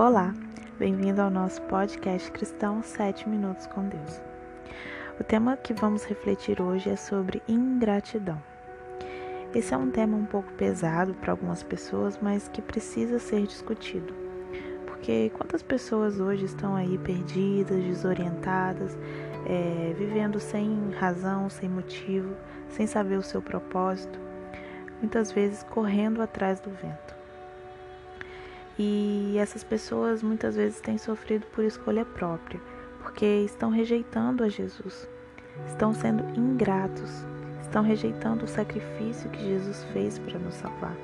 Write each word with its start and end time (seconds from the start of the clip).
Olá, 0.00 0.32
bem-vindo 0.78 1.20
ao 1.20 1.28
nosso 1.28 1.60
podcast 1.62 2.30
cristão 2.30 2.84
7 2.84 3.28
Minutos 3.28 3.66
com 3.66 3.82
Deus. 3.88 4.22
O 5.18 5.24
tema 5.24 5.56
que 5.56 5.74
vamos 5.74 6.04
refletir 6.04 6.62
hoje 6.62 6.88
é 6.88 6.94
sobre 6.94 7.42
ingratidão. 7.48 8.40
Esse 9.52 9.74
é 9.74 9.76
um 9.76 9.90
tema 9.90 10.16
um 10.16 10.24
pouco 10.24 10.52
pesado 10.52 11.14
para 11.14 11.32
algumas 11.32 11.64
pessoas, 11.64 12.16
mas 12.22 12.46
que 12.46 12.62
precisa 12.62 13.18
ser 13.18 13.44
discutido. 13.44 14.14
Porque 14.86 15.32
quantas 15.36 15.64
pessoas 15.64 16.20
hoje 16.20 16.44
estão 16.44 16.76
aí 16.76 16.96
perdidas, 16.98 17.82
desorientadas, 17.82 18.96
é, 19.48 19.92
vivendo 19.98 20.38
sem 20.38 20.92
razão, 20.92 21.50
sem 21.50 21.68
motivo, 21.68 22.36
sem 22.68 22.86
saber 22.86 23.16
o 23.16 23.22
seu 23.22 23.42
propósito, 23.42 24.16
muitas 25.00 25.32
vezes 25.32 25.64
correndo 25.64 26.22
atrás 26.22 26.60
do 26.60 26.70
vento. 26.70 27.17
E 28.78 29.36
essas 29.36 29.64
pessoas 29.64 30.22
muitas 30.22 30.54
vezes 30.54 30.80
têm 30.80 30.96
sofrido 30.96 31.44
por 31.46 31.64
escolha 31.64 32.04
própria, 32.04 32.60
porque 33.02 33.26
estão 33.44 33.70
rejeitando 33.70 34.44
a 34.44 34.48
Jesus, 34.48 35.08
estão 35.66 35.92
sendo 35.92 36.22
ingratos, 36.38 37.10
estão 37.60 37.82
rejeitando 37.82 38.44
o 38.44 38.48
sacrifício 38.48 39.30
que 39.30 39.40
Jesus 39.40 39.82
fez 39.92 40.18
para 40.20 40.38
nos 40.38 40.54
salvar. 40.54 40.96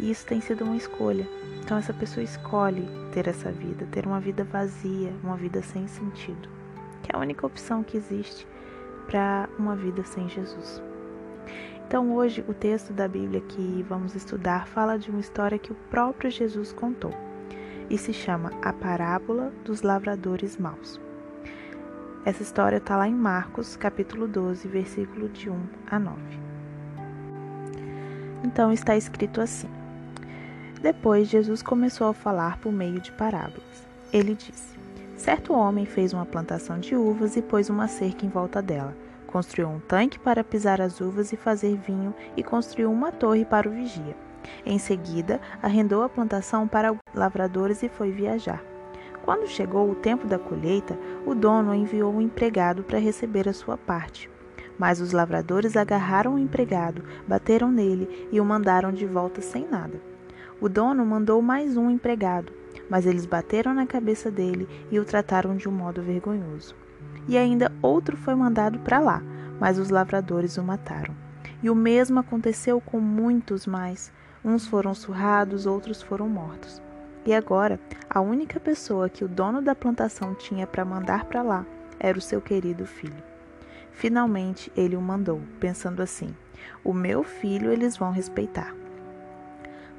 E 0.00 0.10
isso 0.10 0.26
tem 0.26 0.40
sido 0.40 0.64
uma 0.64 0.76
escolha. 0.76 1.28
Então 1.60 1.76
essa 1.78 1.94
pessoa 1.94 2.24
escolhe 2.24 2.88
ter 3.12 3.28
essa 3.28 3.52
vida, 3.52 3.86
ter 3.92 4.04
uma 4.04 4.18
vida 4.18 4.42
vazia, 4.42 5.12
uma 5.22 5.36
vida 5.36 5.62
sem 5.62 5.86
sentido, 5.86 6.48
que 7.04 7.14
é 7.14 7.16
a 7.16 7.20
única 7.20 7.46
opção 7.46 7.84
que 7.84 7.96
existe 7.96 8.48
para 9.06 9.48
uma 9.56 9.76
vida 9.76 10.02
sem 10.02 10.28
Jesus. 10.28 10.82
Então, 11.92 12.14
hoje, 12.14 12.42
o 12.48 12.54
texto 12.54 12.90
da 12.90 13.06
Bíblia 13.06 13.42
que 13.42 13.84
vamos 13.86 14.14
estudar 14.14 14.66
fala 14.66 14.98
de 14.98 15.10
uma 15.10 15.20
história 15.20 15.58
que 15.58 15.72
o 15.72 15.76
próprio 15.90 16.30
Jesus 16.30 16.72
contou 16.72 17.12
e 17.90 17.98
se 17.98 18.14
chama 18.14 18.50
A 18.62 18.72
Parábola 18.72 19.52
dos 19.62 19.82
Lavradores 19.82 20.56
Maus. 20.56 20.98
Essa 22.24 22.42
história 22.42 22.78
está 22.78 22.96
lá 22.96 23.06
em 23.06 23.14
Marcos, 23.14 23.76
capítulo 23.76 24.26
12, 24.26 24.66
versículo 24.68 25.28
de 25.28 25.50
1 25.50 25.60
a 25.90 25.98
9. 25.98 26.18
Então 28.42 28.72
está 28.72 28.96
escrito 28.96 29.42
assim: 29.42 29.68
Depois 30.80 31.28
Jesus 31.28 31.60
começou 31.60 32.06
a 32.06 32.14
falar 32.14 32.56
por 32.56 32.72
meio 32.72 33.00
de 33.00 33.12
parábolas. 33.12 33.86
Ele 34.10 34.34
disse: 34.34 34.74
Certo 35.14 35.52
homem 35.52 35.84
fez 35.84 36.14
uma 36.14 36.24
plantação 36.24 36.78
de 36.80 36.96
uvas 36.96 37.36
e 37.36 37.42
pôs 37.42 37.68
uma 37.68 37.86
cerca 37.86 38.24
em 38.24 38.30
volta 38.30 38.62
dela 38.62 38.96
Construiu 39.32 39.66
um 39.66 39.80
tanque 39.80 40.18
para 40.18 40.44
pisar 40.44 40.78
as 40.82 41.00
uvas 41.00 41.32
e 41.32 41.38
fazer 41.38 41.74
vinho 41.78 42.14
e 42.36 42.42
construiu 42.42 42.92
uma 42.92 43.10
torre 43.10 43.46
para 43.46 43.66
o 43.66 43.72
vigia. 43.72 44.14
Em 44.66 44.78
seguida, 44.78 45.40
arrendou 45.62 46.02
a 46.02 46.08
plantação 46.08 46.68
para 46.68 46.94
lavradores 47.14 47.82
e 47.82 47.88
foi 47.88 48.10
viajar. 48.10 48.62
Quando 49.24 49.48
chegou 49.48 49.90
o 49.90 49.94
tempo 49.94 50.26
da 50.26 50.38
colheita, 50.38 50.98
o 51.24 51.34
dono 51.34 51.74
enviou 51.74 52.12
um 52.12 52.20
empregado 52.20 52.82
para 52.82 52.98
receber 52.98 53.48
a 53.48 53.54
sua 53.54 53.78
parte. 53.78 54.28
Mas 54.78 55.00
os 55.00 55.12
lavradores 55.12 55.78
agarraram 55.78 56.34
o 56.34 56.38
empregado, 56.38 57.02
bateram 57.26 57.72
nele 57.72 58.28
e 58.30 58.38
o 58.38 58.44
mandaram 58.44 58.92
de 58.92 59.06
volta 59.06 59.40
sem 59.40 59.66
nada. 59.66 59.98
O 60.60 60.68
dono 60.68 61.06
mandou 61.06 61.40
mais 61.40 61.74
um 61.78 61.88
empregado, 61.88 62.52
mas 62.90 63.06
eles 63.06 63.24
bateram 63.24 63.72
na 63.72 63.86
cabeça 63.86 64.30
dele 64.30 64.68
e 64.90 65.00
o 65.00 65.06
trataram 65.06 65.56
de 65.56 65.68
um 65.70 65.72
modo 65.72 66.02
vergonhoso 66.02 66.81
e 67.28 67.36
ainda 67.36 67.72
outro 67.80 68.16
foi 68.16 68.34
mandado 68.34 68.78
para 68.80 68.98
lá, 68.98 69.22
mas 69.60 69.78
os 69.78 69.90
lavradores 69.90 70.56
o 70.56 70.62
mataram. 70.62 71.14
E 71.62 71.70
o 71.70 71.74
mesmo 71.74 72.18
aconteceu 72.18 72.80
com 72.80 72.98
muitos 72.98 73.66
mais. 73.66 74.12
Uns 74.44 74.66
foram 74.66 74.94
surrados, 74.94 75.66
outros 75.66 76.02
foram 76.02 76.28
mortos. 76.28 76.82
E 77.24 77.32
agora, 77.32 77.78
a 78.10 78.20
única 78.20 78.58
pessoa 78.58 79.08
que 79.08 79.24
o 79.24 79.28
dono 79.28 79.62
da 79.62 79.74
plantação 79.74 80.34
tinha 80.34 80.66
para 80.66 80.84
mandar 80.84 81.24
para 81.26 81.42
lá 81.42 81.64
era 82.00 82.18
o 82.18 82.22
seu 82.22 82.40
querido 82.40 82.84
filho. 82.84 83.22
Finalmente 83.92 84.72
ele 84.76 84.96
o 84.96 85.00
mandou, 85.00 85.40
pensando 85.60 86.02
assim: 86.02 86.34
O 86.82 86.92
meu 86.92 87.22
filho 87.22 87.70
eles 87.70 87.96
vão 87.96 88.10
respeitar. 88.10 88.74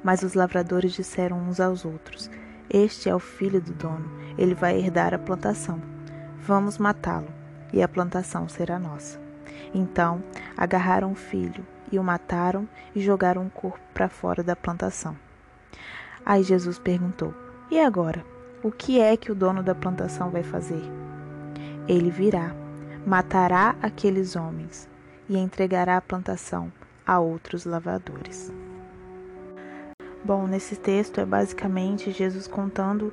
Mas 0.02 0.22
os 0.22 0.34
lavradores 0.34 0.92
disseram 0.92 1.38
uns 1.38 1.60
aos 1.60 1.86
outros: 1.86 2.30
Este 2.68 3.08
é 3.08 3.14
o 3.14 3.18
filho 3.18 3.62
do 3.62 3.72
dono, 3.72 4.10
ele 4.36 4.54
vai 4.54 4.78
herdar 4.78 5.14
a 5.14 5.18
plantação. 5.18 5.93
Vamos 6.46 6.76
matá-lo, 6.76 7.28
e 7.72 7.82
a 7.82 7.88
plantação 7.88 8.50
será 8.50 8.78
nossa. 8.78 9.18
Então 9.74 10.22
agarraram 10.54 11.10
o 11.10 11.14
filho 11.14 11.66
e 11.90 11.98
o 11.98 12.04
mataram 12.04 12.68
e 12.94 13.00
jogaram 13.00 13.46
o 13.46 13.50
corpo 13.50 13.80
para 13.94 14.10
fora 14.10 14.42
da 14.42 14.54
plantação. 14.54 15.16
Aí 16.22 16.42
Jesus 16.42 16.78
perguntou: 16.78 17.32
E 17.70 17.80
agora? 17.80 18.22
O 18.62 18.70
que 18.70 19.00
é 19.00 19.16
que 19.16 19.32
o 19.32 19.34
dono 19.34 19.62
da 19.62 19.74
plantação 19.74 20.28
vai 20.28 20.42
fazer? 20.42 20.82
Ele 21.88 22.10
virá, 22.10 22.54
matará 23.06 23.74
aqueles 23.80 24.36
homens 24.36 24.86
e 25.26 25.38
entregará 25.38 25.96
a 25.96 26.02
plantação 26.02 26.70
a 27.06 27.18
outros 27.20 27.64
lavradores. 27.64 28.52
Bom, 30.22 30.46
nesse 30.46 30.76
texto 30.76 31.22
é 31.22 31.24
basicamente 31.24 32.10
Jesus 32.10 32.46
contando 32.46 33.12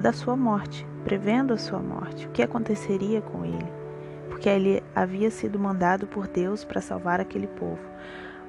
da 0.00 0.14
sua 0.14 0.34
morte, 0.34 0.86
prevendo 1.04 1.52
a 1.52 1.58
sua 1.58 1.78
morte, 1.78 2.26
o 2.26 2.30
que 2.30 2.42
aconteceria 2.42 3.20
com 3.20 3.44
ele, 3.44 3.70
porque 4.30 4.48
ele 4.48 4.82
havia 4.94 5.30
sido 5.30 5.58
mandado 5.58 6.06
por 6.06 6.26
Deus 6.26 6.64
para 6.64 6.80
salvar 6.80 7.20
aquele 7.20 7.46
povo. 7.46 7.78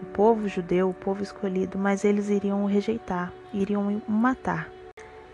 O 0.02 0.06
povo 0.06 0.48
judeu, 0.48 0.90
o 0.90 0.94
povo 0.94 1.22
escolhido, 1.22 1.78
mas 1.78 2.06
eles 2.06 2.30
iriam 2.30 2.64
o 2.64 2.68
rejeitar, 2.68 3.34
iriam 3.54 4.02
o 4.08 4.12
matar. 4.12 4.72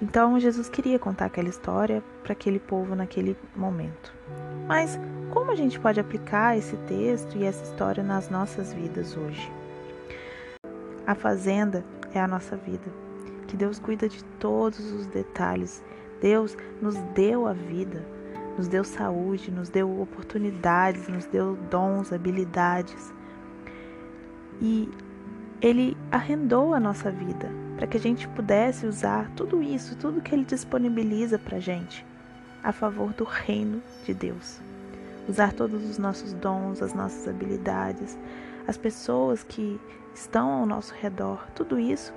Então 0.02 0.40
Jesus 0.40 0.68
queria 0.68 0.98
contar 1.00 1.26
aquela 1.26 1.50
história 1.50 2.04
para 2.24 2.34
aquele 2.34 2.60
povo 2.60 2.96
naquele 2.96 3.38
momento. 3.56 4.12
Mas 4.68 5.00
como 5.32 5.52
a 5.52 5.56
gente 5.56 5.80
pode 5.80 6.00
aplicar 6.00 6.58
esse 6.58 6.76
texto 6.88 7.38
e 7.38 7.46
essa 7.46 7.64
história 7.64 8.04
nas 8.04 8.30
nossas 8.30 8.74
vidas 8.74 9.16
hoje? 9.16 9.52
A 11.06 11.16
fazenda 11.16 11.86
é 12.14 12.20
a 12.20 12.28
nossa 12.28 12.58
vida. 12.58 12.92
Que 13.48 13.56
Deus 13.56 13.80
cuida 13.80 14.10
de 14.10 14.24
todos 14.40 14.92
os 14.92 15.08
detalhes 15.08 15.82
Deus 16.22 16.58
nos 16.82 16.96
deu 17.14 17.48
a 17.48 17.54
vida, 17.54 18.06
nos 18.58 18.68
deu 18.68 18.84
saúde, 18.84 19.52
nos 19.52 19.70
deu 19.70 20.02
oportunidades, 20.02 21.08
nos 21.08 21.26
deu 21.26 21.56
dons, 21.70 22.12
habilidades. 22.12 23.14
E 24.62 24.90
Ele 25.62 25.96
arrendou 26.12 26.74
a 26.74 26.80
nossa 26.80 27.12
vida 27.12 27.50
para 27.76 27.86
que 27.86 27.98
a 27.98 28.00
gente 28.00 28.28
pudesse 28.30 28.88
usar 28.88 29.30
tudo 29.36 29.62
isso, 29.62 29.96
tudo 29.96 30.22
que 30.22 30.34
Ele 30.34 30.44
disponibiliza 30.44 31.38
para 31.38 31.58
a 31.58 31.62
gente, 31.62 32.04
a 32.64 32.72
favor 32.72 33.14
do 33.14 33.24
reino 33.24 33.82
de 34.04 34.14
Deus. 34.14 34.60
Usar 35.30 35.54
todos 35.54 35.88
os 35.88 35.98
nossos 35.98 36.34
dons, 36.34 36.82
as 36.82 36.94
nossas 36.94 37.28
habilidades, 37.28 38.18
as 38.68 38.78
pessoas 38.78 39.44
que 39.44 39.80
estão 40.16 40.50
ao 40.50 40.66
nosso 40.66 40.96
redor, 40.96 41.46
tudo 41.54 41.78
isso, 41.78 42.12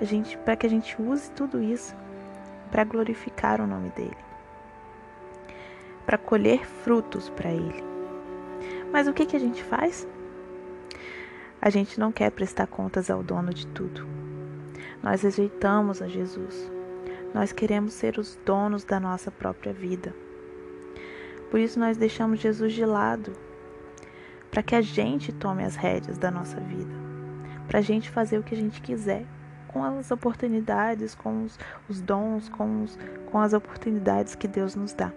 a 0.00 0.04
gente, 0.04 0.36
para 0.38 0.56
que 0.56 0.66
a 0.66 0.70
gente 0.70 1.00
use 1.00 1.30
tudo 1.30 1.62
isso 1.62 1.94
para 2.70 2.84
glorificar 2.84 3.60
o 3.60 3.66
nome 3.66 3.90
dele, 3.90 4.16
para 6.04 6.18
colher 6.18 6.66
frutos 6.66 7.28
para 7.30 7.50
ele. 7.50 7.84
Mas 8.92 9.06
o 9.06 9.12
que, 9.12 9.26
que 9.26 9.36
a 9.36 9.40
gente 9.40 9.62
faz? 9.62 10.06
A 11.60 11.70
gente 11.70 11.98
não 11.98 12.12
quer 12.12 12.30
prestar 12.30 12.66
contas 12.66 13.10
ao 13.10 13.22
dono 13.22 13.52
de 13.52 13.66
tudo. 13.66 14.06
Nós 15.02 15.22
rejeitamos 15.22 16.00
a 16.02 16.08
Jesus. 16.08 16.70
Nós 17.34 17.52
queremos 17.52 17.92
ser 17.92 18.18
os 18.18 18.38
donos 18.44 18.84
da 18.84 18.98
nossa 18.98 19.30
própria 19.30 19.72
vida. 19.72 20.14
Por 21.50 21.60
isso 21.60 21.78
nós 21.78 21.96
deixamos 21.96 22.40
Jesus 22.40 22.72
de 22.72 22.84
lado, 22.84 23.32
para 24.50 24.62
que 24.62 24.74
a 24.74 24.80
gente 24.80 25.32
tome 25.32 25.64
as 25.64 25.76
rédeas 25.76 26.18
da 26.18 26.30
nossa 26.30 26.58
vida, 26.60 26.94
para 27.68 27.78
a 27.78 27.82
gente 27.82 28.10
fazer 28.10 28.38
o 28.38 28.42
que 28.42 28.54
a 28.54 28.58
gente 28.58 28.80
quiser 28.80 29.26
com 29.76 29.84
as 29.84 30.10
oportunidades, 30.10 31.14
com 31.14 31.44
os, 31.44 31.58
os 31.86 32.00
dons, 32.00 32.48
com, 32.48 32.82
os, 32.82 32.98
com 33.30 33.38
as 33.38 33.52
oportunidades 33.52 34.34
que 34.34 34.48
Deus 34.48 34.74
nos 34.74 34.94
dá. 34.94 35.12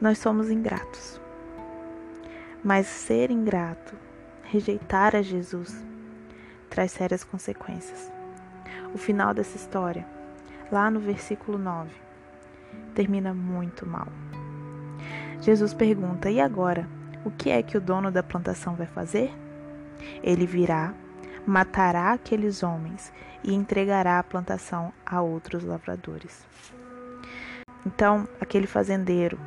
Nós 0.00 0.18
somos 0.18 0.50
ingratos. 0.50 1.20
Mas 2.64 2.88
ser 2.88 3.30
ingrato, 3.30 3.94
rejeitar 4.42 5.14
a 5.14 5.22
Jesus, 5.22 5.84
traz 6.68 6.90
sérias 6.90 7.22
consequências. 7.22 8.10
O 8.92 8.98
final 8.98 9.32
dessa 9.32 9.56
história, 9.56 10.04
lá 10.72 10.90
no 10.90 10.98
versículo 10.98 11.56
9, 11.58 11.90
termina 12.96 13.32
muito 13.32 13.86
mal. 13.86 14.08
Jesus 15.40 15.72
pergunta: 15.72 16.28
E 16.28 16.40
agora? 16.40 16.88
O 17.24 17.30
que 17.30 17.50
é 17.50 17.62
que 17.62 17.76
o 17.76 17.80
dono 17.80 18.10
da 18.10 18.22
plantação 18.22 18.74
vai 18.74 18.86
fazer? 18.86 19.32
Ele 20.22 20.46
virá 20.46 20.94
matará 21.46 22.12
aqueles 22.12 22.62
homens 22.62 23.12
e 23.44 23.54
entregará 23.54 24.18
a 24.18 24.24
plantação 24.24 24.92
a 25.06 25.22
outros 25.22 25.62
lavradores. 25.62 26.44
Então, 27.86 28.28
aquele 28.40 28.66
fazendeiro, 28.66 29.38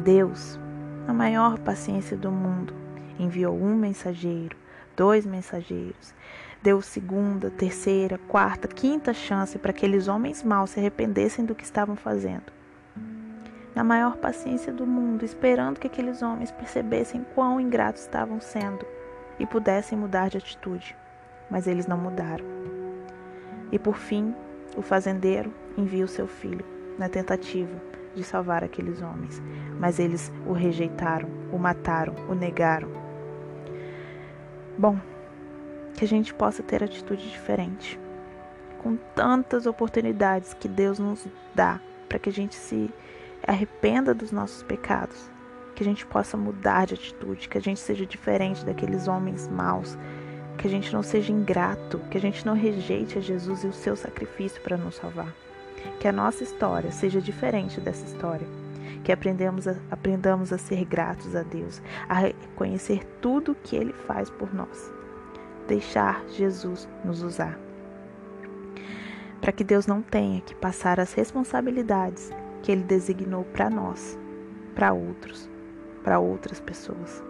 Deus, 0.00 0.58
na 1.06 1.14
maior 1.14 1.56
paciência 1.60 2.16
do 2.16 2.32
mundo, 2.32 2.74
enviou 3.16 3.56
um 3.56 3.76
mensageiro, 3.76 4.56
dois 4.96 5.24
mensageiros, 5.24 6.12
deu 6.60 6.82
segunda, 6.82 7.48
terceira, 7.48 8.18
quarta, 8.26 8.66
quinta 8.66 9.14
chance 9.14 9.56
para 9.58 9.70
aqueles 9.70 10.08
homens 10.08 10.42
maus 10.42 10.70
se 10.70 10.80
arrependessem 10.80 11.44
do 11.44 11.54
que 11.54 11.64
estavam 11.64 11.94
fazendo. 11.94 12.52
Na 13.72 13.84
maior 13.84 14.16
paciência 14.16 14.72
do 14.72 14.84
mundo, 14.84 15.24
esperando 15.24 15.78
que 15.78 15.86
aqueles 15.86 16.22
homens 16.22 16.50
percebessem 16.50 17.24
quão 17.34 17.60
ingratos 17.60 18.02
estavam 18.02 18.40
sendo 18.40 18.84
e 19.38 19.46
pudessem 19.46 19.98
mudar 19.98 20.28
de 20.28 20.38
atitude. 20.38 20.96
Mas 21.50 21.66
eles 21.66 21.86
não 21.86 21.98
mudaram. 21.98 22.44
E 23.70 23.78
por 23.78 23.96
fim, 23.96 24.34
o 24.76 24.82
fazendeiro 24.82 25.52
envia 25.76 26.04
o 26.04 26.08
seu 26.08 26.26
filho 26.26 26.64
na 26.98 27.08
tentativa 27.08 27.80
de 28.14 28.22
salvar 28.22 28.62
aqueles 28.62 29.00
homens, 29.00 29.42
mas 29.78 29.98
eles 29.98 30.30
o 30.46 30.52
rejeitaram, 30.52 31.28
o 31.50 31.58
mataram, 31.58 32.14
o 32.28 32.34
negaram. 32.34 32.88
Bom, 34.76 34.98
que 35.96 36.04
a 36.04 36.08
gente 36.08 36.32
possa 36.34 36.62
ter 36.62 36.82
atitude 36.82 37.30
diferente. 37.30 37.98
Com 38.82 38.96
tantas 39.14 39.66
oportunidades 39.66 40.54
que 40.54 40.68
Deus 40.68 40.98
nos 40.98 41.26
dá 41.54 41.80
para 42.08 42.18
que 42.18 42.28
a 42.28 42.32
gente 42.32 42.54
se 42.54 42.90
arrependa 43.46 44.12
dos 44.12 44.32
nossos 44.32 44.62
pecados, 44.62 45.30
que 45.74 45.82
a 45.82 45.86
gente 45.86 46.04
possa 46.06 46.36
mudar 46.36 46.86
de 46.86 46.94
atitude, 46.94 47.48
que 47.48 47.58
a 47.58 47.60
gente 47.60 47.80
seja 47.80 48.06
diferente 48.06 48.64
daqueles 48.64 49.08
homens 49.08 49.48
maus, 49.48 49.96
que 50.58 50.66
a 50.66 50.70
gente 50.70 50.92
não 50.92 51.02
seja 51.02 51.32
ingrato, 51.32 51.98
que 52.10 52.18
a 52.18 52.20
gente 52.20 52.44
não 52.44 52.54
rejeite 52.54 53.18
a 53.18 53.20
Jesus 53.20 53.64
e 53.64 53.66
o 53.68 53.72
seu 53.72 53.96
sacrifício 53.96 54.60
para 54.62 54.76
nos 54.76 54.96
salvar. 54.96 55.32
Que 55.98 56.06
a 56.06 56.12
nossa 56.12 56.44
história 56.44 56.92
seja 56.92 57.20
diferente 57.20 57.80
dessa 57.80 58.04
história. 58.04 58.46
Que 59.02 59.10
aprendamos 59.10 59.66
a, 59.66 59.74
aprendamos 59.90 60.52
a 60.52 60.58
ser 60.58 60.84
gratos 60.84 61.34
a 61.34 61.42
Deus, 61.42 61.82
a 62.08 62.14
reconhecer 62.14 63.04
tudo 63.20 63.56
que 63.64 63.74
Ele 63.74 63.92
faz 63.92 64.30
por 64.30 64.54
nós 64.54 64.92
deixar 65.66 66.24
Jesus 66.28 66.88
nos 67.04 67.22
usar. 67.22 67.58
Para 69.40 69.52
que 69.52 69.64
Deus 69.64 69.86
não 69.86 70.02
tenha 70.02 70.40
que 70.40 70.54
passar 70.54 71.00
as 71.00 71.12
responsabilidades 71.12 72.30
que 72.62 72.70
Ele 72.70 72.82
designou 72.82 73.44
para 73.44 73.68
nós, 73.68 74.18
para 74.74 74.92
outros, 74.92 75.50
para 76.02 76.18
outras 76.18 76.60
pessoas. 76.60 77.22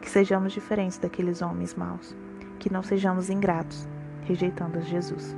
Que 0.00 0.10
sejamos 0.10 0.52
diferentes 0.52 0.98
daqueles 0.98 1.42
homens 1.42 1.74
maus, 1.74 2.14
que 2.58 2.72
não 2.72 2.82
sejamos 2.82 3.30
ingratos, 3.30 3.88
rejeitando 4.22 4.80
Jesus. 4.82 5.36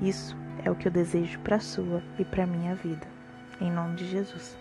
Isso 0.00 0.36
é 0.64 0.70
o 0.70 0.74
que 0.74 0.88
eu 0.88 0.92
desejo 0.92 1.38
para 1.40 1.56
a 1.56 1.60
sua 1.60 2.02
e 2.18 2.24
para 2.24 2.44
a 2.44 2.46
minha 2.46 2.74
vida. 2.74 3.06
Em 3.60 3.70
nome 3.70 3.96
de 3.96 4.06
Jesus. 4.08 4.56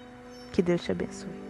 Que 0.52 0.62
Deus 0.62 0.84
te 0.84 0.92
abençoe. 0.92 1.47